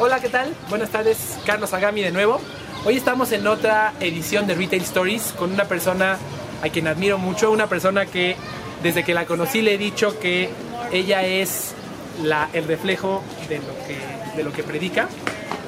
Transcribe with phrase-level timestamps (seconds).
[0.00, 0.54] Hola, ¿qué tal?
[0.68, 2.40] Buenas tardes, Carlos Agami de nuevo.
[2.84, 6.18] Hoy estamos en otra edición de Retail Stories con una persona
[6.62, 8.36] a quien admiro mucho, una persona que
[8.80, 10.50] desde que la conocí le he dicho que
[10.92, 11.74] ella es
[12.52, 15.08] el reflejo de lo que, de lo que predica.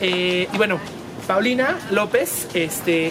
[0.01, 0.78] Eh, y bueno,
[1.27, 3.10] Paulina López este,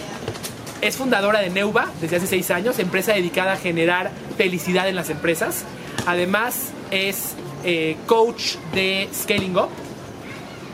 [0.80, 5.10] es fundadora de Neuva desde hace seis años, empresa dedicada a generar felicidad en las
[5.10, 5.64] empresas.
[6.06, 9.68] Además es eh, coach de Scaling Up.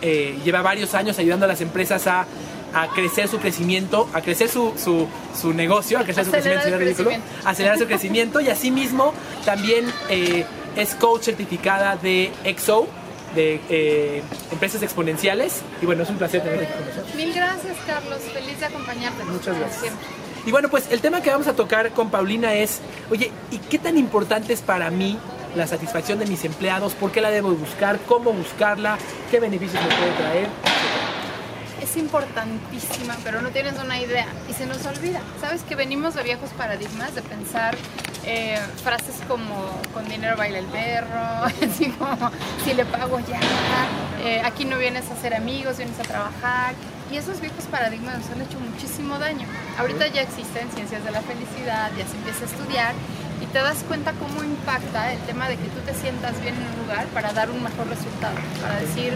[0.03, 2.27] Eh, lleva varios años ayudando a las empresas a,
[2.75, 7.03] a crecer su crecimiento, a crecer su, su, su negocio, a crecer Acelerar su crecimiento,
[7.05, 7.27] crecimiento.
[7.49, 9.15] acelerar su crecimiento y asimismo
[9.45, 10.45] también eh,
[10.77, 12.87] es coach certificada de EXO,
[13.35, 15.63] de eh, empresas exponenciales.
[15.81, 17.15] Y bueno, es un placer tenerte aquí con nosotros.
[17.15, 18.19] Mil gracias, Carlos.
[18.33, 19.25] Feliz de acompañarte.
[19.25, 19.81] Muchas gracias.
[19.81, 20.07] siempre.
[20.45, 23.79] Y bueno, pues el tema que vamos a tocar con Paulina es, oye, ¿y qué
[23.79, 25.19] tan importante es para mí
[25.57, 26.95] la satisfacción de mis empleados?
[26.95, 27.99] ¿Por qué la debo buscar?
[28.07, 28.99] ¿Cómo buscarla?
[29.31, 30.49] ¿Qué beneficios me puede traer?
[31.83, 35.21] Es importantísima, pero no tienes una idea y se nos olvida.
[35.41, 37.77] Sabes que venimos de viejos paradigmas de pensar
[38.25, 42.31] eh, frases como con dinero baila el perro, así como
[42.65, 43.41] si le pago ya,
[44.25, 46.75] eh, aquí no vienes a hacer amigos, vienes a trabajar.
[47.11, 49.47] Y esos viejos paradigmas nos han hecho muchísimo daño.
[49.79, 52.95] Ahorita ya existen ciencias de la felicidad, ya se empieza a estudiar
[53.57, 56.85] te das cuenta cómo impacta el tema de que tú te sientas bien en un
[56.85, 59.15] lugar para dar un mejor resultado, para decir,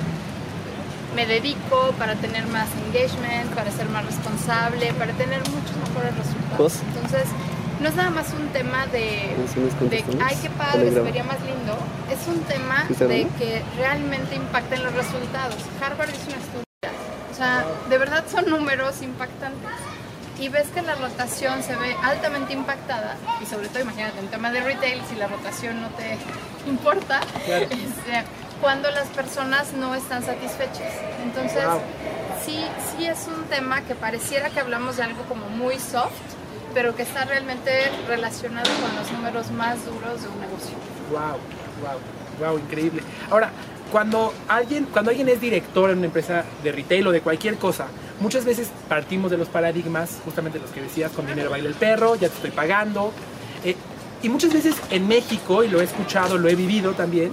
[1.14, 6.56] me dedico para tener más engagement, para ser más responsable, para tener muchos mejores resultados.
[6.56, 6.80] Pues.
[6.88, 7.28] Entonces,
[7.80, 11.24] no es nada más un tema de, ¿Sí nos de ay, qué padre, se vería
[11.24, 11.76] más lindo.
[12.10, 15.56] Es un tema ¿Sí está de que realmente impacta en los resultados.
[15.84, 16.64] Harvard hizo un estudio.
[17.30, 19.68] O sea, de verdad son números impactantes.
[20.40, 24.50] Y ves que la rotación se ve altamente impactada, y sobre todo imagínate en tema
[24.50, 26.16] de retail, si la rotación no te
[26.70, 27.64] importa, Claro.
[27.66, 28.24] este,
[28.60, 30.92] cuando las personas no están satisfechas.
[31.22, 31.80] Entonces, Wow.
[32.44, 32.64] sí,
[32.96, 36.12] sí es un tema que pareciera que hablamos de algo como muy soft,
[36.72, 40.74] pero que está realmente relacionado con los números más duros de un negocio.
[41.10, 41.38] Wow,
[41.82, 43.02] wow, wow, increíble.
[43.30, 43.50] Ahora,
[43.92, 47.86] cuando alguien, cuando alguien es director en una empresa de retail o de cualquier cosa,
[48.20, 52.14] muchas veces partimos de los paradigmas, justamente los que decías, con dinero baila el perro,
[52.14, 53.12] ya te estoy pagando.
[53.64, 53.74] eh,
[54.22, 57.32] y muchas veces en México, y lo he escuchado, lo he vivido también,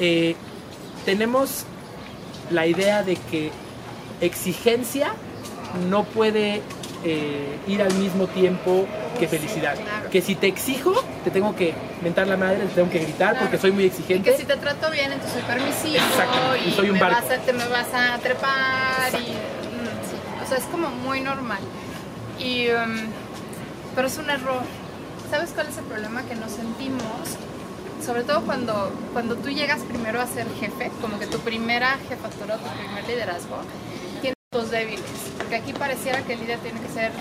[0.00, 0.34] eh,
[1.04, 1.64] tenemos
[2.50, 3.50] la idea de que
[4.22, 5.12] exigencia
[5.90, 6.62] no puede
[7.04, 8.86] eh, ir al mismo tiempo
[9.18, 9.74] que felicidad.
[9.76, 10.08] Claro.
[10.10, 10.94] Que si te exijo,
[11.24, 13.40] te tengo que mentar la madre, te tengo que gritar Claro.
[13.46, 14.30] porque soy muy Y exigente.
[14.30, 17.20] que si te trato bien, entonces soy permisivo Exacto, y soy un me barco.
[17.28, 19.61] vas a, te me vas a trepar y
[20.56, 21.60] sea, es como muy normal.
[22.38, 23.10] Y um,
[23.94, 24.62] pero es un error.
[25.30, 27.02] ¿Sabes cuál es el problema que nos sentimos?
[28.04, 32.58] Sobre todo cuando, cuando tú llegas primero a ser jefe, como que tu primera jefatura,
[32.58, 33.58] tu primer liderazgo,
[34.20, 35.04] tienes puntos débiles.
[35.38, 37.12] Porque aquí pareciera que el líder tiene que ser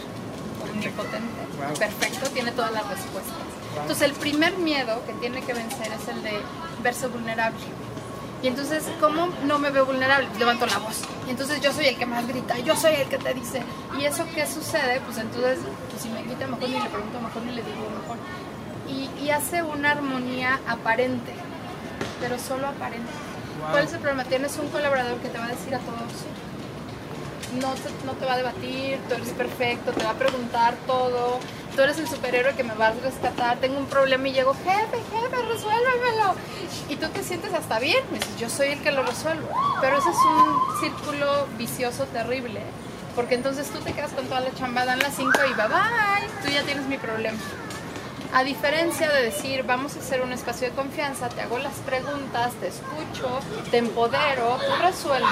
[0.63, 1.77] omnipotente, Wow.
[1.77, 3.35] perfecto, tiene todas las respuestas.
[3.79, 6.39] Entonces el primer miedo que tiene que vencer es el de
[6.81, 7.59] verse vulnerable.
[8.43, 10.27] Y entonces, ¿cómo no me veo vulnerable?
[10.39, 11.01] Levanto la voz.
[11.27, 13.61] Y entonces yo soy el que más grita, yo soy el que te dice.
[13.99, 14.99] ¿Y eso qué sucede?
[15.01, 15.59] Pues entonces,
[15.89, 18.17] pues si me grita mejor ni le pregunto, mejor ni le digo mejor.
[18.89, 21.31] Y, y hace una armonía aparente,
[22.19, 23.11] pero solo aparente.
[23.59, 23.71] Wow.
[23.71, 24.23] ¿Cuál es el problema?
[24.25, 26.25] Tienes un colaborador que te va a decir a todos,
[27.59, 27.73] no
[28.05, 31.39] no te va a debatir, tú eres perfecto, te va a preguntar todo,
[31.75, 34.97] tú eres el superhéroe que me vas a rescatar, tengo un problema y llego, jefe,
[35.11, 36.35] jefe, resuélvemelo.
[36.89, 39.47] Y tú te sientes hasta bien, y dices, yo soy el que lo resuelvo.
[39.79, 42.61] Pero ese es un círculo vicioso terrible,
[43.15, 46.43] porque entonces tú te quedas con toda la chambada en las 5 y bye bye,
[46.43, 47.37] tú ya tienes mi problema.
[48.33, 52.53] A diferencia de decir, vamos a hacer un espacio de confianza, te hago las preguntas,
[52.61, 55.29] te escucho, te empodero, tú resuelves,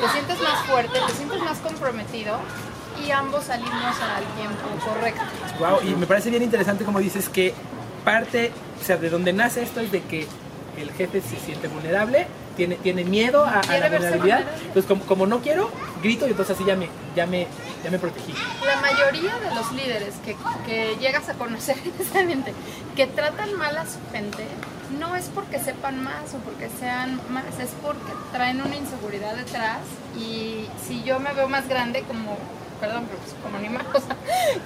[0.00, 2.36] te sientes más fuerte, te sientes más comprometido
[3.06, 5.22] y ambos salimos al tiempo correcto.
[5.58, 7.54] Wow, y me parece bien interesante como dices que
[8.04, 10.26] parte, o sea, de donde nace esto es de que
[10.76, 12.26] el jefe se siente vulnerable,
[12.56, 14.44] tiene, tiene miedo a, la vulnerabilidad.
[14.60, 15.70] Entonces, como, como no quiero,
[16.02, 17.46] grito y entonces así ya me, ya me,
[17.84, 18.34] ya me protegí.
[18.64, 20.36] La mayoría de los líderes que,
[20.66, 22.52] que llegas a conocer precisamente,
[22.96, 24.44] que tratan mal a su gente,
[24.98, 29.78] no es porque sepan más o porque sean más, es porque traen una inseguridad detrás
[30.18, 32.36] y si yo me veo más grande como,
[32.80, 34.16] perdón, pero pues como animal, o sea,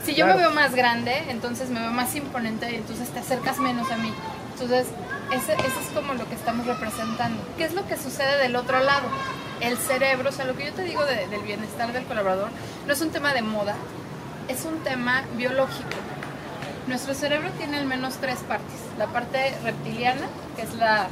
[0.05, 0.39] si yo Claro.
[0.41, 3.97] me veo más grande, entonces me veo más imponente y entonces te acercas menos a
[3.97, 4.13] mí.
[4.53, 4.87] Entonces,
[5.33, 7.43] ese, ese es como lo que estamos representando.
[7.59, 9.09] ¿Qué es lo que sucede del otro lado?
[9.61, 12.49] El cerebro, o sea, lo que yo te digo de- del bienestar del colaborador,
[12.87, 13.75] no es un tema de moda,
[14.49, 15.89] es un tema biológico.
[16.87, 18.77] Nuestro cerebro tiene al menos tres partes.
[18.99, 21.09] La parte reptiliana, que es la,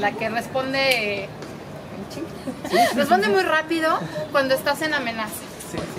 [0.00, 1.28] la que responde
[2.12, 2.94] chinga.
[2.94, 3.98] Responde muy rápido
[4.32, 5.34] cuando estás en amenaza.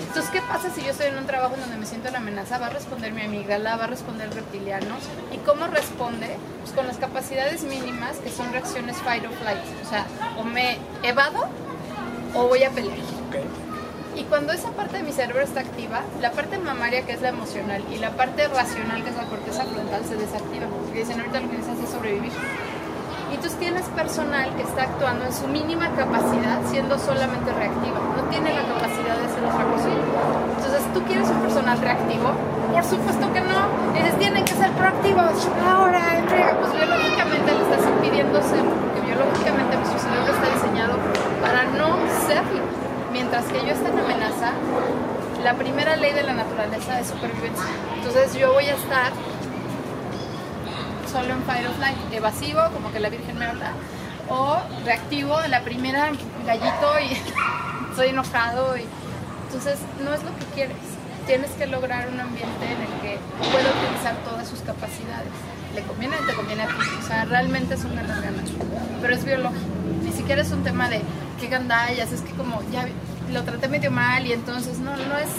[0.08, 2.56] Entonces, ¿qué pasa si yo estoy en un trabajo en donde me siento en amenaza?
[2.58, 4.96] Va a responder mi amígdala, va a responder el reptiliano.
[5.32, 6.38] ¿Y cómo responde?
[6.62, 9.60] Pues con las capacidades mínimas que son reacciones fight or flight.
[9.84, 10.06] O sea,
[10.38, 11.46] o me evado
[12.34, 12.96] o voy a pelear.
[14.16, 17.28] Y cuando esa parte de mi cerebro está activa, la parte mamaria, que es la
[17.28, 20.66] emocional, y la parte racional, que es la corteza frontal, se desactiva.
[20.84, 22.32] Porque dicen, ahorita lo que necesitas es sobrevivir.
[23.30, 28.00] Y entonces tienes personal que está actuando en su mínima capacidad, siendo solamente reactiva.
[28.16, 28.87] No tiene la capacidad
[29.38, 32.32] Entonces, ¿tú quieres un personal reactivo?
[32.72, 33.92] Por supuesto que no.
[33.94, 35.48] Dices, tienen que ser proactivos.
[35.66, 36.56] Ahora, entrega.
[36.60, 40.94] Pues biológicamente le estás impidiendo porque biológicamente nuestro cerebro está diseñado
[41.40, 41.96] para no
[42.26, 42.62] serlo.
[43.12, 44.52] Mientras que yo esté en amenaza,
[45.42, 47.64] la primera ley de la naturaleza es supervivencia.
[47.96, 49.12] Entonces yo voy a estar
[51.10, 53.72] solo en fight or flight, evasivo, como que la Virgen me habla,
[54.28, 56.10] o reactivo, la primera
[56.44, 57.12] gallito y
[57.90, 58.76] estoy enojado.
[58.76, 58.86] Y...
[59.48, 60.76] Entonces no es lo que quieres.
[61.26, 65.32] Tienes que lograr un ambiente en el que pueda utilizar todas sus capacidades.
[65.74, 66.74] Le conviene, te conviene a ti.
[67.02, 68.22] O sea, realmente es un ganar.
[69.00, 69.60] Pero es biológico.
[70.04, 71.00] Ni siquiera es un tema de
[71.40, 72.86] qué gandallas, es que como ya
[73.32, 75.30] lo traté medio mal y entonces no, no es,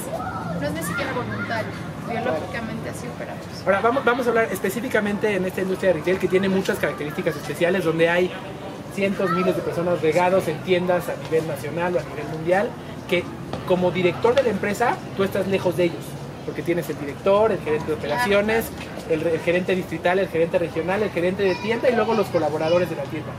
[0.59, 1.71] no es ni siquiera voluntario.
[2.09, 3.45] Biológicamente así operamos.
[3.65, 7.35] Ahora vamos, vamos a hablar específicamente en esta industria de retail que tiene muchas características
[7.35, 8.31] especiales, donde hay
[8.95, 12.69] cientos, miles de personas regados en tiendas a nivel nacional o a nivel mundial,
[13.07, 13.23] que
[13.67, 16.03] como director de la empresa tú estás lejos de ellos,
[16.45, 18.65] porque tienes el director, el gerente de operaciones,
[19.09, 22.89] el, el gerente distrital, el gerente regional, el gerente de tienda y luego los colaboradores
[22.89, 23.29] de la tienda.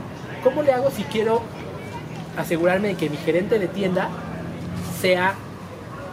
[0.43, 1.41] ¿Cómo le hago si quiero
[2.37, 4.09] asegurarme de que mi gerente de tienda
[5.01, 5.33] sea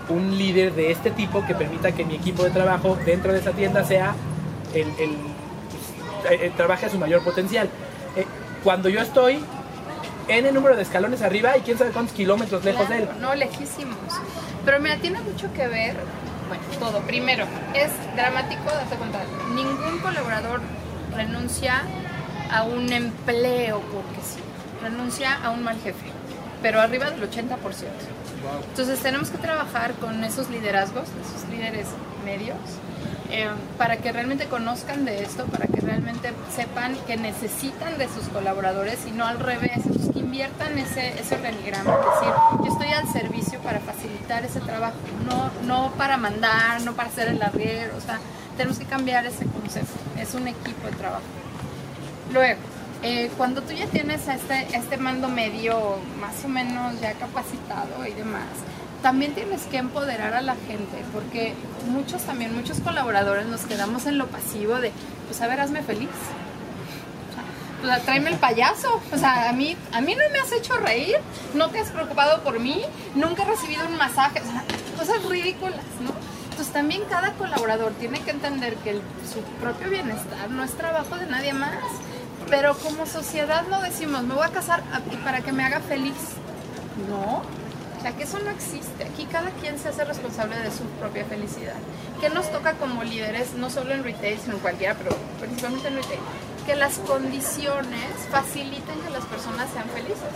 [0.09, 3.53] un líder de este tipo que permita que mi equipo de trabajo dentro de esa
[3.53, 4.15] tienda sea
[4.75, 5.17] el, el-
[6.21, 7.69] pues, eh, eh, trabaje a su mayor potencial.
[8.17, 8.25] Eh,
[8.65, 9.39] cuando yo estoy
[10.29, 13.05] en el número de escalones arriba y quién sabe cuántos kilómetros lejos de él.
[13.05, 13.97] Claro, No, lejísimos.
[14.65, 15.97] Pero mira, tiene mucho que ver,
[16.49, 17.01] bueno, todo.
[17.01, 19.21] Primero, es dramático, date cuenta,
[19.55, 20.61] ningún colaborador
[21.15, 21.83] renuncia
[22.51, 24.41] a un empleo porque sí,
[24.83, 26.07] renuncia a un mal jefe,
[26.63, 27.49] pero arriba del 80%.
[28.71, 31.87] Entonces tenemos que trabajar con esos liderazgos, esos líderes
[32.25, 32.57] medios,
[33.31, 38.29] eh, para que realmente conozcan de esto, para que realmente sepan que necesitan de sus
[38.29, 39.83] colaboradores y no al revés,
[40.13, 44.97] que inviertan ese, ese organigrama, es decir, yo estoy al servicio para facilitar ese trabajo,
[45.27, 48.19] no, no para mandar, no para hacer el arriero, o sea,
[48.59, 51.23] tenemos que cambiar ese concepto, es un equipo de trabajo.
[52.31, 52.61] Luego,
[53.03, 58.13] eh, cuando tú ya tienes este, este mando medio más o menos ya capacitado y
[58.13, 58.45] demás,
[59.03, 61.55] también tienes que empoderar a la gente, porque
[61.89, 64.93] muchos también, muchos colaboradores nos quedamos en lo pasivo de,
[65.27, 66.11] pues a ver, hazme feliz.
[67.81, 69.01] Pues tráeme el payaso.
[69.13, 71.17] O sea, a mí, a mí no me has hecho reír,
[71.55, 72.85] no te has preocupado por mí,
[73.15, 74.65] nunca he recibido un masaje, o sea,
[74.99, 76.11] cosas ridículas, ¿no?
[76.51, 79.03] Entonces también cada colaborador tiene que entender que el-
[79.33, 81.73] su propio bienestar no es trabajo de nadie más.
[82.51, 86.15] Pero como sociedad no decimos, me voy a casar a- para que me haga feliz.
[87.09, 87.43] No,
[87.99, 89.05] o sea que eso no existe.
[89.05, 91.75] Aquí cada quien se hace responsable de su propia felicidad.
[92.21, 95.95] ¿Qué nos toca como líderes, no solo en retail, sino en cualquiera, pero principalmente en
[95.97, 96.21] retail?
[96.69, 100.35] Que las condiciones faciliten que las personas sean felices.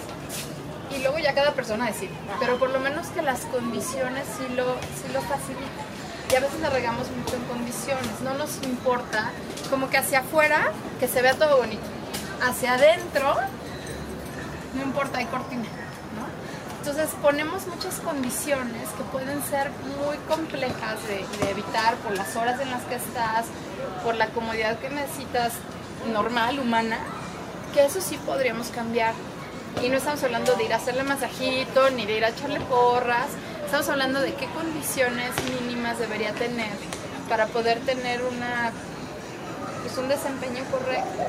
[0.97, 2.14] Y luego ya cada persona decide.
[2.40, 4.64] Pero por lo menos que las condiciones sí lo,
[4.97, 5.85] sí lo faciliten.
[6.30, 8.21] Y a veces la regamos mucho en condiciones.
[8.25, 9.30] No nos importa
[9.68, 11.85] como que hacia afuera que se vea todo bonito.
[12.40, 13.37] Hacia adentro
[14.75, 15.66] no importa, hay cortina.
[16.78, 22.71] Entonces ponemos muchas condiciones que pueden ser muy complejas de evitar por las horas en
[22.71, 23.45] las que estás,
[24.02, 25.52] por la comodidad que necesitas
[26.11, 26.99] normal, humana,
[27.73, 29.14] que eso sí podríamos cambiar.
[29.82, 33.28] Y no estamos hablando de ir a hacerle masajito, ni de ir a echarle porras,
[33.64, 35.30] estamos hablando de qué condiciones
[35.61, 36.73] mínimas debería tener
[37.26, 38.71] para poder tener una
[39.82, 41.23] pues un desempeño correcto.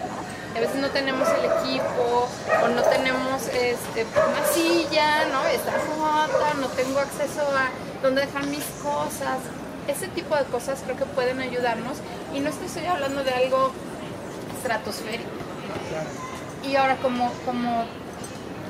[0.53, 2.27] A veces no tenemos el equipo
[2.61, 5.45] o no tenemos este, una silla, ¿no?
[5.47, 7.69] Está rota, no tengo acceso a
[8.03, 9.39] dónde dejar mis cosas.
[9.87, 11.97] Ese tipo de cosas creo que pueden ayudarnos
[12.33, 13.71] y no estoy hablando de algo
[14.63, 15.29] estratosférico.
[16.63, 17.83] Y ahora como, como,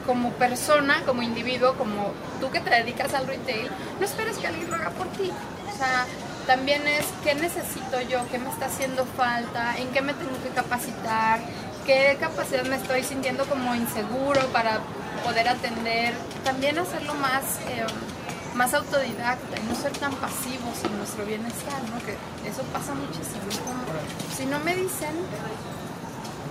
[0.06, 3.70] como persona, como individuo, como tú que te dedicas al retail,
[4.00, 5.32] no esperes que alguien lo haga por ti.
[5.72, 6.06] O sea,
[6.48, 10.50] también es qué necesito yo, qué me está haciendo falta, en qué me tengo que
[10.50, 11.40] capacitar,
[11.86, 14.80] qué capacidad me estoy sintiendo como inseguro para
[15.24, 16.16] poder atender.
[16.44, 17.86] También hacerlo más, eh,
[18.56, 22.04] más autodidacta y no ser tan pasivos en nuestro bienestar, ¿no?
[22.06, 22.18] Que
[22.50, 23.44] eso pasa muchísimo.
[24.36, 25.16] Si no me dicen,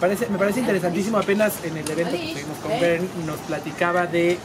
[0.02, 1.16] parece, me parece interesantísimo.
[1.16, 4.36] Apenas en el evento que tuvimos con Bern nos platicaba de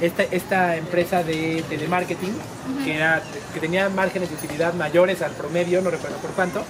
[0.00, 2.36] esta, esta empresa de telemarketing
[2.84, 6.64] que, era, que tenía márgenes de utilidad mayores al promedio, no recuerdo por cuánto,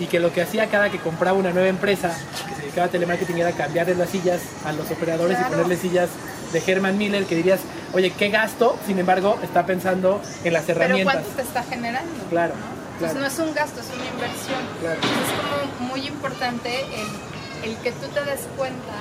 [0.00, 2.16] y que lo que hacía cada que compraba una nueva empresa
[2.48, 6.08] que se dedicaba a telemarketing era cambiarle las sillas a los operadores y ponerle sillas
[6.54, 7.60] de Herman Miller que dirías,
[7.92, 8.78] oye, ¿qué gasto?
[8.86, 11.16] Sin embargo, está pensando en las herramientas.
[11.16, 12.10] Pero ¿cuánto te está generando?
[12.30, 12.54] Claro.
[12.94, 14.58] Entonces no es un gasto, es una inversión.
[14.82, 17.29] Es como muy importante el,
[17.64, 18.94] el que tú te des cuenta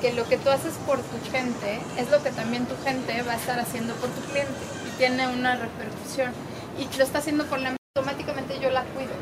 [0.00, 3.32] que lo que tú haces por tu gente es lo que también tu gente va
[3.32, 4.52] a estar haciendo por tu cliente
[4.88, 6.32] y tiene una repercusión.
[6.78, 9.12] Y lo está haciendo por la automáticamente yo la cuido.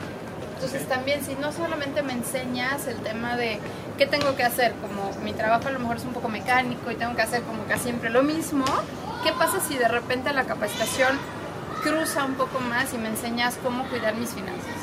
[0.55, 3.59] Entonces también si no solamente me enseñas el tema de
[3.97, 6.97] qué tengo que hacer, como mi trabajo a lo mejor es un poco mecánico y
[6.97, 8.65] tengo que hacer como que siempre lo mismo,
[9.25, 11.19] ¿qué pasa si de repente la capacitación
[11.83, 14.77] cruza un poco más y me enseñas cómo cuidar mis finanzas.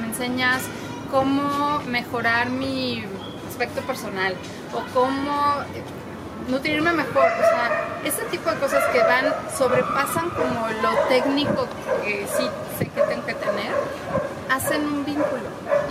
[0.00, 0.62] Me enseñas
[1.14, 3.04] cómo mejorar mi
[3.48, 4.34] aspecto personal
[4.72, 5.62] o cómo
[6.48, 7.30] nutrirme mejor.
[7.30, 11.68] O sea, ese tipo de cosas que van, sobrepasan como lo técnico
[12.02, 13.72] que sí sé que tengo que tener,
[14.50, 15.42] hacen un vínculo.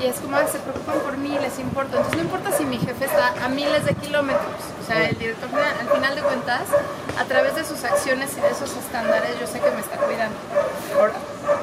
[0.02, 1.98] Y es como, ah, se preocupan por mí, les importa.
[1.98, 4.56] Entonces no importa si mi jefe está a miles de kilómetros.
[4.82, 6.62] O sea, el director al final de cuentas,
[7.18, 10.36] a través de sus acciones y de esos estándares, yo sé que me está cuidando.
[11.00, 11.14] Ahora,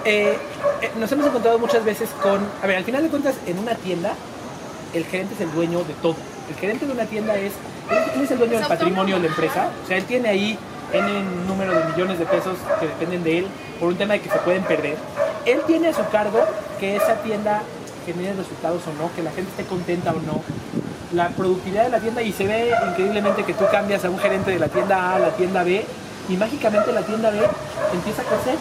[0.04, 0.38] eh,
[0.80, 3.75] eh, nos hemos encontrado muchas veces con, a ver, al final de cuentas, en una
[3.75, 4.14] tienda,
[4.94, 6.16] el gerente es el dueño de todo.
[6.49, 7.52] El gerente de una tienda es,
[7.90, 9.70] él, es el dueño del patrimonio de la empresa.
[9.85, 10.59] O sea, él tiene ahí
[10.92, 13.47] en número de millones de pesos que dependen de él
[13.78, 14.97] por un tema de que se pueden perder.
[15.50, 16.45] Él tiene a su cargo
[16.78, 17.62] que esa tienda
[18.07, 20.42] genere resultados o no, que la gente esté contenta o no,
[21.12, 24.52] la productividad de la tienda y se ve increíblemente que tú cambias a un gerente
[24.52, 25.85] de la tienda A a la tienda B
[26.28, 27.40] y mágicamente la tienda B
[27.92, 28.59] empieza a crecer.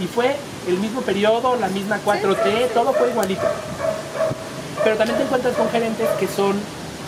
[0.00, 0.34] Y fue
[0.66, 3.46] el mismo periodo, la misma 4T, todo fue igualito.
[4.82, 6.56] Pero también te encuentras con gerentes que son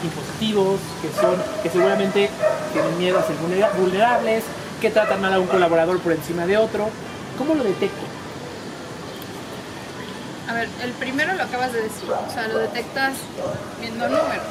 [0.05, 2.31] impositivos, que son, que seguramente
[2.73, 3.35] tienen miedo a ser
[3.77, 4.45] vulnerables,
[4.81, 6.89] que tratan mal a un colaborador por encima de otro.
[7.37, 8.07] ¿Cómo lo detecto?
[10.49, 13.15] A ver, el primero lo acabas de decir, o sea, lo detectas
[13.81, 14.47] viendo números.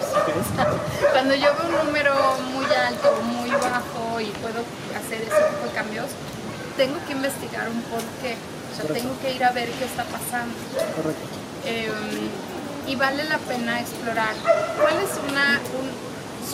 [1.12, 2.14] Cuando yo veo un número
[2.52, 4.60] muy alto, muy bajo y puedo
[4.92, 6.08] hacer ese tipo de cambios,
[6.76, 8.36] tengo que investigar un por qué.
[8.72, 10.54] O sea, tengo que ir a ver qué está pasando.
[10.98, 11.24] Correcto.
[11.66, 12.30] Em,
[12.88, 14.36] y vale la pena explorar
[14.80, 15.60] cuál es una,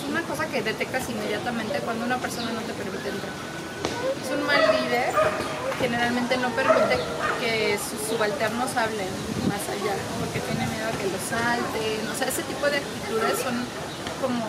[0.08, 3.34] una cosa que detectas inmediatamente cuando una persona no te permite entrar.
[4.24, 5.14] Es un mal líder
[5.82, 6.98] generalmente no permite
[7.42, 9.10] que sus subalternos hablen
[9.50, 12.08] más allá, porque tiene miedo a que lo salten.
[12.08, 13.66] O sea, ese tipo de actitudes son
[14.22, 14.46] como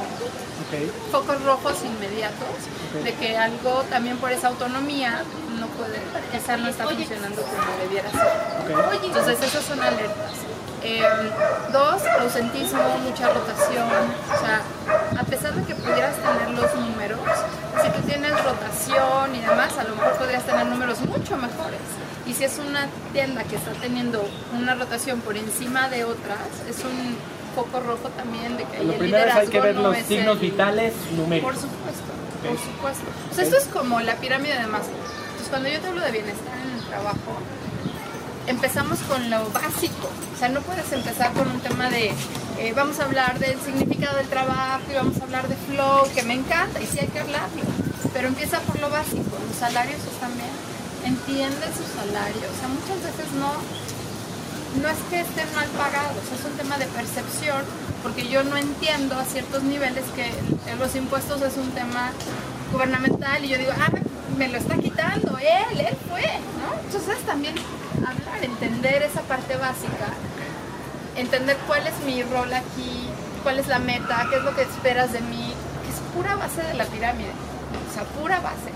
[1.10, 2.68] focos rojos inmediatos
[3.02, 5.24] de que algo también por esa autonomía
[5.58, 6.00] no puede,
[6.36, 9.02] esa no está funcionando como debiera ser.
[9.02, 10.51] Entonces esas son alertas.
[10.84, 13.88] Em, dos, ausentismo, mucha rotación.
[14.34, 14.62] O sea,
[15.16, 17.20] a pesar de que pudieras tener los números,
[17.82, 21.80] si tú tienes rotación y demás, a lo mejor podrías tener números mucho mejores.
[22.26, 26.84] Y si es una tienda que está teniendo una rotación por encima de otras, es
[26.84, 27.16] un
[27.54, 31.52] foco rojo también de que lo primero es hay que ver los signos vitales numéricos.
[31.52, 32.12] Por supuesto,
[32.48, 33.04] por supuesto.
[33.30, 34.96] O sea, esto es como la pirámide de Maslow.
[35.22, 37.38] Entonces, cuando yo te hablo de bienestar en el trabajo,
[38.46, 40.10] empezamos con lo básico.
[40.34, 42.12] O sea, no puedes empezar con un tema de
[42.58, 46.22] eh, vamos a hablar del significado del trabajo y vamos a hablar de flow, que
[46.22, 47.62] me encanta y sí hay que hablarlo.
[48.12, 49.38] Pero empieza por lo básico.
[49.48, 50.50] Los salarios también.
[51.04, 52.46] Entiende su salario.
[52.46, 53.50] O sea, muchas veces no,
[54.80, 57.62] no es que estén mal pagados, es un tema de percepción,
[58.02, 60.30] porque yo no entiendo a ciertos niveles que
[60.78, 62.12] los impuestos es un tema
[62.72, 63.90] gubernamental y yo digo, ah,
[64.38, 66.80] me lo está quitando, él, él fue, ¿no?
[66.86, 67.54] Entonces también
[68.10, 70.08] hablar, entender esa parte básica,
[71.16, 73.08] entender cuál es mi rol aquí,
[73.42, 76.62] cuál es la meta, qué es lo que esperas de mí, que es pura base
[76.62, 77.30] de la pirámide,
[77.90, 78.70] o sea, pura base.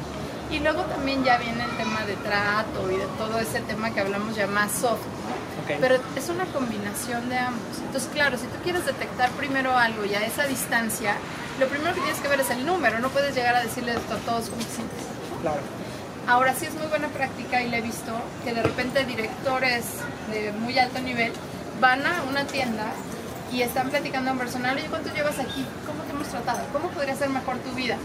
[0.51, 4.01] Y luego también ya viene el tema de trato y de todo ese tema que
[4.01, 5.01] hablamos ya más soft,
[5.81, 7.79] Pero es una combinación de ambos.
[7.85, 11.17] Entonces, claro, si tú quieres detectar primero algo y a esa distancia,
[11.59, 14.15] lo primero que tienes que ver es el número, no puedes llegar a decirle esto
[14.15, 14.63] a todos como
[15.43, 15.61] Claro.
[16.27, 18.13] Ahora sí es muy buena práctica y le he visto
[18.45, 19.85] que de repente directores
[20.31, 21.33] de muy alto nivel
[21.81, 22.93] van a una tienda
[23.53, 25.65] y están platicando en personal, oye, ¿cuánto llevas aquí?
[25.87, 26.67] ¿Cómo te hemos tratado?
[26.73, 27.97] ¿Cómo podría ser mejor tu vida?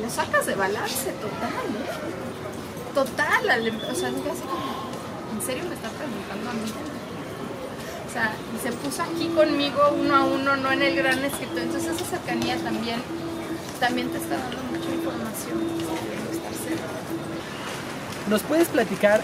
[0.00, 2.94] Lo sacas de balance total, ¿eh?
[2.94, 4.42] Total, o sea, digo así
[5.34, 6.72] ¿en serio me está preguntando a mí?
[8.08, 11.58] O sea, y se puso aquí conmigo uno a uno, no en el gran escritor.
[11.58, 13.02] Entonces esa cercanía también,
[13.78, 16.07] también te está dando mucha información.
[18.28, 19.22] ¿Nos puedes platicar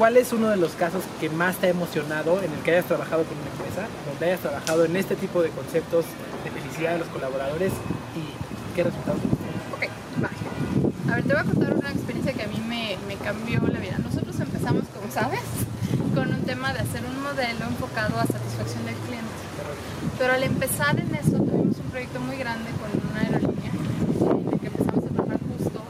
[0.00, 2.86] ¿cuál es uno de los casos que más te ha emocionado en el que hayas
[2.86, 6.06] trabajado con una empresa, donde hayas trabajado en este tipo de conceptos
[6.42, 7.70] de felicidad de los colaboradores
[8.16, 9.20] y qué resultados?
[9.76, 9.84] Ok,
[10.24, 11.12] va.
[11.12, 13.98] A ver, te voy a contar una experiencia que a mí me, cambió la vida.
[14.02, 15.44] Nosotros empezamos, como sabes,
[16.14, 19.36] con un tema de hacer un modelo enfocado a satisfacción del cliente.
[20.18, 24.60] Pero al empezar en eso tuvimos un proyecto muy grande con una aerolínea en el
[24.60, 25.82] que empezamos a trabajar justo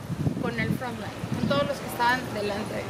[0.43, 2.85] con el frontline, todos los que estaban delante de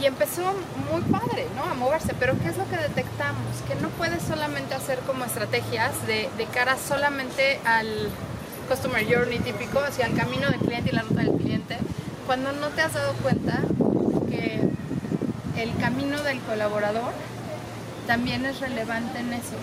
[0.00, 0.42] y empezó
[0.90, 1.62] muy padre, ¿no?
[1.62, 3.62] A moverse, pero ¿qué es lo que detectamos?
[3.66, 8.10] Que no puedes solamente hacer como estrategias de, de cara solamente al
[8.68, 11.78] customer journey típico, hacia el camino del cliente y la ruta del cliente,
[12.26, 13.60] cuando no te has dado cuenta
[14.28, 14.60] que
[15.56, 17.12] el camino del colaborador
[18.06, 19.56] también es relevante en eso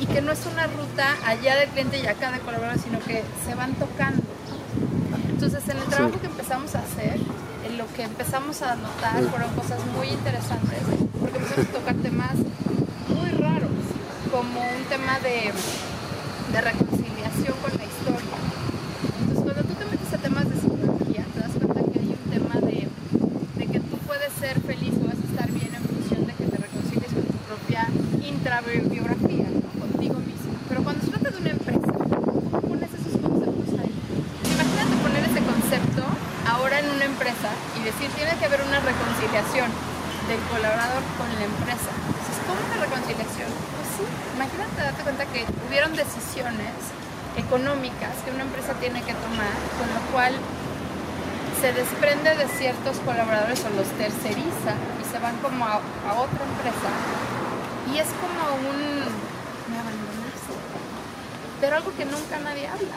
[0.00, 3.22] y que no es una ruta allá del cliente y acá del colaborador, sino que
[3.46, 4.33] se van tocando.
[5.44, 7.20] Entonces, en el trabajo que empezamos a hacer,
[7.68, 10.80] en lo que empezamos a notar fueron cosas muy interesantes,
[11.20, 12.32] porque empezamos a tocar temas
[13.12, 13.68] muy raros,
[14.32, 15.52] como un tema de,
[16.50, 18.36] de reconciliación con la historia.
[19.20, 22.24] Entonces, cuando tú te metes a temas de psicología, te das cuenta que hay un
[22.32, 22.88] tema de,
[23.60, 26.44] de que tú puedes ser feliz o vas a estar bien en función de que
[26.48, 27.84] te reconcilies con tu propia
[28.24, 29.68] intrabiografía, ¿no?
[29.76, 30.56] contigo mismo.
[30.70, 33.92] Pero cuando se trata de una empresa, ¿cómo pones esos conceptos ahí?
[34.56, 36.02] Imagínate poner ese concepto
[36.46, 39.70] ahora en una empresa y decir, tiene que haber una reconciliación
[40.26, 41.90] del colaborador con la empresa.
[41.94, 43.50] Entonces, ¿cómo una reconciliación?
[43.54, 46.74] Pues sí, imagínate darte cuenta que hubieron decisiones
[47.38, 50.34] económicas que una empresa tiene que tomar, con lo cual
[51.60, 56.42] se desprende de ciertos colaboradores o los terceriza y se van como a, a otra
[56.42, 56.90] empresa.
[57.94, 59.06] Y es como un...
[59.70, 60.54] me abandonaste.
[61.60, 62.96] Pero algo que nunca nadie habla.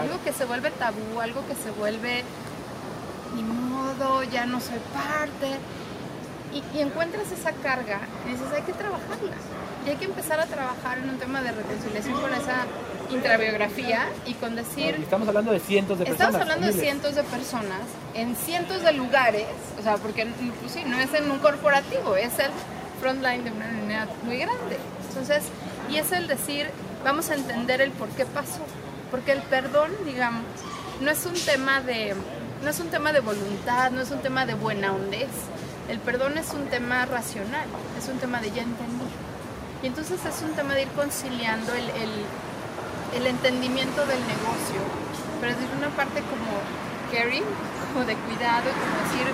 [0.00, 2.24] Algo que se vuelve tabú, algo que se vuelve
[3.42, 5.56] ni modo, ya no soy parte.
[6.52, 9.36] Y, y, encuentras esa carga y dices, hay que trabajarla.
[9.86, 12.64] Y hay que empezar a trabajar en un tema de reconciliación con esa
[13.10, 14.96] intrabiografía y con decir...
[15.00, 16.28] Estamos hablando de cientos de personas.
[16.28, 17.80] Estamos hablando de cientos de personas
[18.14, 19.46] en cientos de lugares,
[19.78, 20.26] o sea, porque
[20.60, 22.50] pues sí, no es en un corporativo, es el
[23.00, 24.78] frontline de una unidad muy grande.
[25.08, 25.44] Entonces,
[25.90, 26.68] y es el decir,
[27.04, 28.60] vamos a entender el por qué pasó.
[29.10, 30.44] Porque el perdón, digamos,
[31.00, 32.14] no es un tema de
[32.62, 35.28] no es un tema de voluntad, no es un tema de buena hondez.
[35.88, 37.66] El perdón es un tema racional,
[37.98, 39.06] es un tema de ya entendí.
[39.82, 41.90] Y entonces es un tema de ir conciliando el,
[43.14, 44.80] el, entendimiento del negocio,
[45.40, 46.50] pero desde una parte como
[47.12, 47.44] caring,
[47.92, 49.26] como de cuidado, como decir,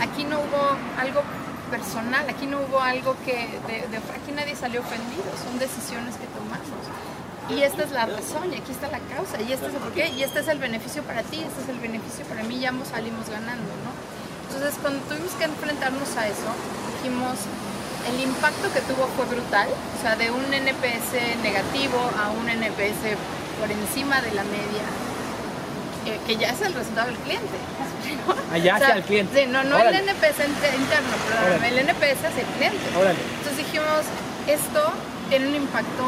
[0.00, 1.22] aquí no hubo algo
[1.70, 6.81] personal, aquí no hubo algo que, de, aquí nadie salió ofendido, son decisiones que tomamos
[7.48, 10.08] y esta es la razón y aquí está la causa y este es el porqué
[10.08, 12.88] y este es el beneficio para ti, este es el beneficio para mí y ambos
[12.88, 13.92] salimos ganando, ¿no?
[14.48, 16.50] Entonces cuando tuvimos que enfrentarnos a eso,
[16.96, 17.38] dijimos,
[18.08, 23.16] el impacto que tuvo fue brutal, o sea, de un NPS negativo a un NPS
[23.58, 24.84] por encima de la media,
[26.06, 27.56] eh, que ya es el resultado del cliente.
[28.52, 29.42] Allá o sea, hacia el cliente.
[29.42, 32.78] Sí, no, no el NPS interno, pero el NPS hacia el cliente.
[32.98, 33.18] Órale.
[33.38, 34.04] Entonces dijimos,
[34.46, 34.92] esto
[35.30, 36.04] tiene un impacto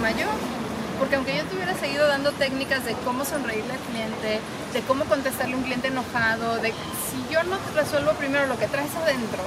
[0.00, 0.30] mayor
[0.98, 4.40] porque aunque yo te hubiera seguido dando técnicas de cómo sonreírle al cliente,
[4.72, 8.58] de cómo contestarle a un cliente enojado, de si yo no te resuelvo primero lo
[8.58, 9.42] que traes adentro,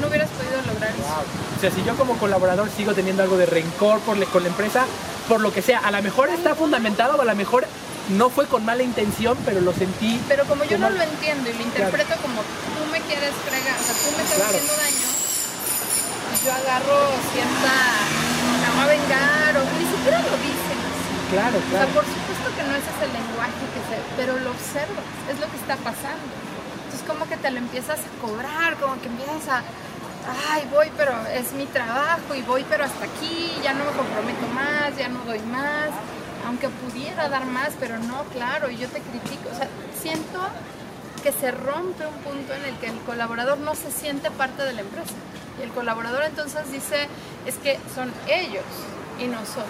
[0.00, 1.02] no hubieras podido lograr eso.
[1.02, 1.24] Wow.
[1.56, 4.48] O sea, si yo como colaborador sigo teniendo algo de rencor por le, con la
[4.48, 4.86] empresa,
[5.28, 7.66] por lo que sea, a lo mejor está fundamentado o a lo mejor
[8.10, 10.20] no fue con mala intención, pero lo sentí.
[10.28, 12.22] Pero como yo no lo entiendo y lo interpreto claro.
[12.22, 14.50] como tú me quieres fregar, o sea, tú me estás claro.
[14.50, 15.08] haciendo daño,
[16.44, 18.33] yo agarro cierta
[18.84, 21.14] va a vengar o ni siquiera lo dicen así.
[21.32, 21.88] Claro, claro.
[21.88, 25.08] O sea, por supuesto que no ese es el lenguaje que se, pero lo observas,
[25.32, 26.32] es lo que está pasando.
[26.84, 29.62] Entonces como que te lo empiezas a cobrar, como que empiezas a,
[30.52, 34.46] ay, voy, pero es mi trabajo y voy, pero hasta aquí, ya no me comprometo
[34.52, 35.90] más, ya no doy más,
[36.46, 39.48] aunque pudiera dar más, pero no, claro, y yo te critico.
[39.50, 39.68] O sea,
[39.98, 40.40] siento
[41.22, 44.74] que se rompe un punto en el que el colaborador no se siente parte de
[44.74, 45.14] la empresa.
[45.58, 47.08] Y el colaborador entonces dice,
[47.46, 48.64] es que son ellos
[49.20, 49.64] y nosotros.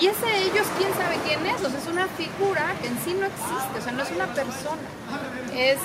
[0.00, 1.62] Y ese ellos, ¿quién sabe quién es?
[1.62, 4.26] O sea, es una figura que en sí no existe, o sea, no es una
[4.26, 4.82] persona,
[5.54, 5.78] es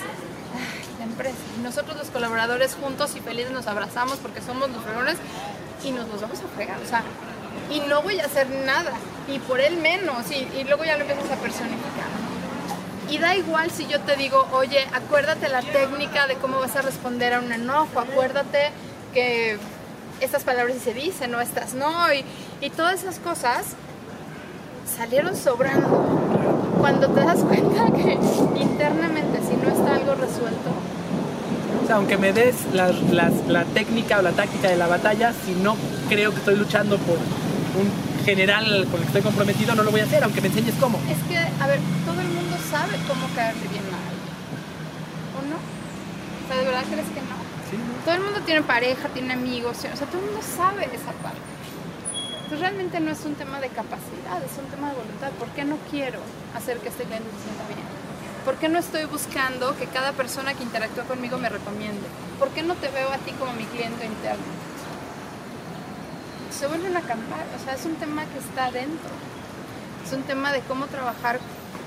[0.97, 1.37] la empresa.
[1.57, 5.17] Y nosotros los colaboradores juntos y felices nos abrazamos porque somos los fregones
[5.83, 7.03] y nos los vamos a fregar, o sea,
[7.69, 8.93] y no voy a hacer nada,
[9.27, 12.07] y por él menos, y, y luego ya lo empiezas a personificar.
[13.09, 16.81] Y da igual si yo te digo, oye, acuérdate la técnica de cómo vas a
[16.81, 18.71] responder a un enojo, acuérdate
[19.13, 19.57] que
[20.21, 22.23] estas palabras se dicen o estas no, y,
[22.65, 23.65] y todas esas cosas
[24.97, 26.19] salieron sobrando.
[26.79, 28.13] Cuando te das cuenta que
[28.59, 30.69] internamente si no está algo resuelto,
[31.83, 35.33] O sea, aunque me des las- las- la técnica o la táctica de la batalla,
[35.45, 35.75] si no
[36.07, 39.99] creo que estoy luchando por un general con el que estoy comprometido, no lo voy
[39.99, 40.97] a hacer, aunque me enseñes cómo.
[41.09, 44.31] Es que, a ver, todo el mundo sabe cómo caerle bien a alguien.
[45.35, 45.57] ¿O no?
[45.59, 47.22] O sea, ¿de verdad crees que.
[48.03, 51.39] Todo el mundo tiene pareja, tiene amigos, o sea, todo el mundo sabe esa parte.
[52.43, 55.31] Entonces realmente no es un tema de capacidad, es un tema de voluntad.
[55.39, 56.19] ¿Por qué no quiero
[56.55, 57.79] hacer que este cliente se sienta bien?
[58.43, 62.05] ¿Por qué no estoy buscando que cada persona que interactúa conmigo me recomiende?
[62.39, 64.51] ¿Por qué no te veo a ti como mi cliente interno?
[66.51, 69.09] Se vuelve una campaña, o sea, es un tema que está dentro.
[70.05, 71.39] Es un tema de cómo trabajar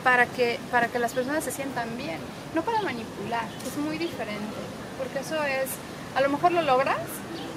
[0.02, 2.18] para que, para que las personas se sientan bien,
[2.54, 4.54] no para manipular, es muy diferente,
[4.98, 5.68] porque eso es,
[6.16, 6.96] a lo mejor lo logras,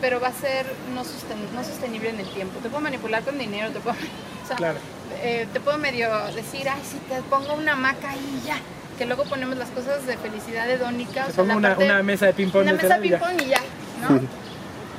[0.01, 2.59] pero va a ser no, sosten- no sostenible en el tiempo.
[2.59, 3.95] Te puedo manipular con dinero, te puedo,
[4.43, 4.77] o sea, Claro.
[5.21, 8.57] eh, te puedo medio decir, ay, si te pongo una maca y ya,
[8.97, 11.23] que luego ponemos las cosas de felicidad hedónica.
[11.23, 13.41] o Te sea, pongo la una, parte- una mesa de ping-pong una mesa de ping-pong
[13.41, 13.61] y ya,
[14.07, 14.19] ¿no?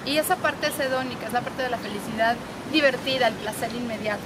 [0.06, 2.34] Y esa parte es hedónica, es la parte de la felicidad
[2.72, 4.22] divertida, el placer inmediato.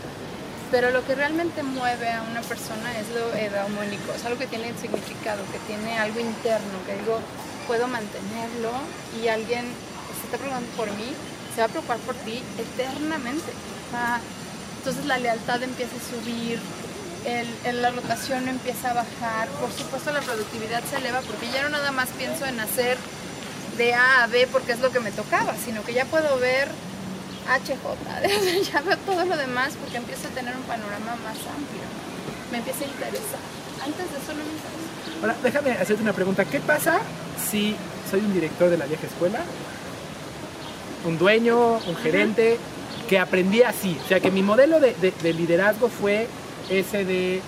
[0.71, 4.73] Pero lo que realmente mueve a una persona es lo edaumónico, es algo que tiene
[4.81, 7.19] significado, que tiene algo interno, que digo,
[7.67, 8.71] puedo mantenerlo
[9.23, 9.65] y alguien
[10.19, 11.13] se está preocupando por mí,
[11.55, 13.51] se va a preocupar por ti eternamente.
[14.79, 16.59] Entonces la lealtad empieza a subir,
[17.25, 21.71] el- la rotación empieza a bajar, por supuesto la productividad se eleva porque ya no
[21.71, 22.99] nada más pienso en hacer
[23.79, 26.69] de A a B porque es lo que me tocaba, sino que ya puedo ver
[27.49, 31.85] HJ, ya veo todo lo demás porque empiezo a tener un panorama más amplio,
[32.53, 33.64] me empieza a interesar.
[33.85, 35.21] Antes de eso no me interesaba.
[35.21, 36.45] Ahora, déjame hacerte una pregunta.
[36.45, 37.01] ¿Qué pasa
[37.51, 37.77] si
[38.11, 39.41] soy un director de la vieja escuela?
[41.05, 42.59] Un dueño, un gerente,
[43.09, 43.99] que aprendí así.
[44.05, 46.27] O sea, que mi modelo de, de- de liderazgo fue
[46.71, 47.43] ese de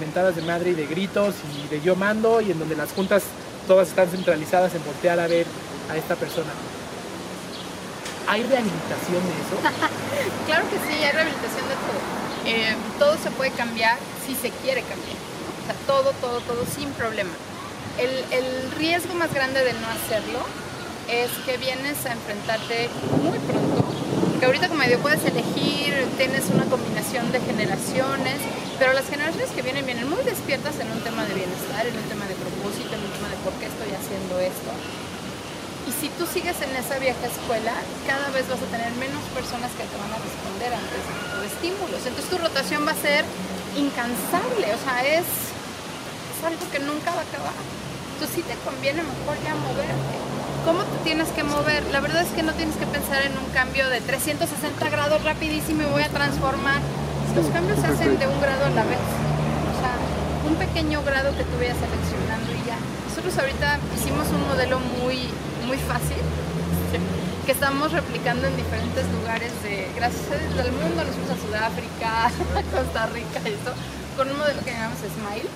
[0.00, 3.24] mentadas de madre y de gritos y de yo mando y en donde las juntas
[3.66, 5.44] todas están centralizadas en voltear a ver
[5.90, 6.50] a esta persona.
[8.26, 9.56] ¿Hay rehabilitación de eso?
[10.46, 12.00] Claro que sí, hay rehabilitación de todo.
[12.46, 15.16] Eh, todo se puede cambiar si se quiere cambiar.
[15.86, 17.32] Todo, todo, todo sin problema.
[17.98, 20.40] El, el riesgo más grande de no hacerlo
[21.08, 22.88] es que vienes a enfrentarte
[23.22, 23.84] muy pronto.
[24.38, 28.38] Que ahorita como medio puedes elegir, tienes una combinación de generaciones,
[28.78, 32.06] pero las generaciones que vienen vienen muy despiertas en un tema de bienestar, en un
[32.06, 34.70] tema de propósito, en un tema de por qué estoy haciendo esto.
[35.88, 37.72] Y si tú sigues en esa vieja escuela,
[38.06, 41.36] cada vez vas a tener menos personas que te van a responder ante ese tipo
[41.40, 42.00] de estímulos.
[42.04, 43.24] Entonces tu rotación va a ser
[43.74, 45.24] incansable, o sea, es,
[46.38, 47.58] es algo que nunca va a acabar.
[48.14, 50.14] Entonces sí te conviene mejor ya moverte.
[50.64, 51.82] ¿Cómo te tienes que mover?
[51.90, 54.46] La verdad es que no tienes que pensar en un cambio de 360
[54.90, 56.80] grados rapidísimo y voy a transformar.
[57.34, 58.98] Los cambios se hacen de un grado a la vez.
[58.98, 59.94] O sea,
[60.46, 62.78] un pequeño grado que tú vayas seleccionando y ya.
[63.08, 65.30] Nosotros ahorita hicimos un modelo muy,
[65.66, 66.22] muy fácil
[67.46, 71.02] que estamos replicando en diferentes lugares de, gracias a Dios, del mundo.
[71.02, 72.26] Nos fuimos a Sudáfrica,
[72.60, 73.72] a Costa Rica y eso,
[74.18, 75.48] con un modelo que llamamos SMILE,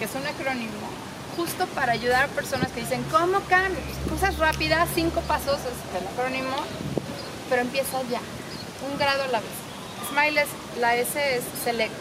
[0.00, 0.72] que es un acrónimo
[1.36, 3.78] justo para ayudar a personas que dicen, ¿cómo cambio?
[4.08, 6.56] Cosas rápidas, cinco pasos es el acrónimo,
[7.50, 8.20] pero empieza ya,
[8.90, 9.50] un grado a la vez.
[10.08, 10.48] Smile es,
[10.80, 11.92] la S es select,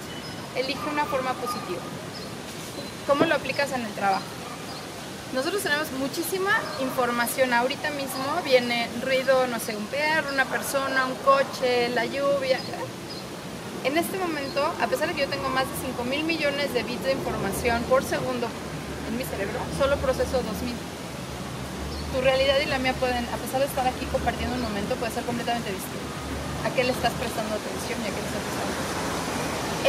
[0.55, 1.81] elige una forma positiva.
[3.05, 4.23] ¿Cómo lo aplicas en el trabajo?
[5.33, 7.53] Nosotros tenemos muchísima información.
[7.53, 12.59] Ahorita mismo viene ruido, no sé, un perro, una persona, un coche, la lluvia.
[13.83, 16.83] En este momento, a pesar de que yo tengo más de 5 mil millones de
[16.83, 18.47] bits de información por segundo
[19.07, 20.75] en mi cerebro, solo proceso 2000.
[22.11, 25.13] Tu realidad y la mía pueden, a pesar de estar aquí compartiendo un momento, puede
[25.13, 26.11] ser completamente distinta.
[26.67, 28.99] ¿A qué le estás prestando atención y a qué le estás prestando atención?